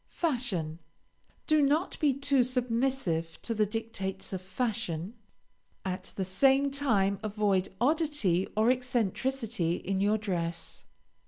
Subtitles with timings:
[0.07, 0.79] FASHION
[1.45, 5.13] Do not be too submissive to the dictates of fashion;
[5.85, 10.85] at the same time avoid oddity or eccentricity in your dress.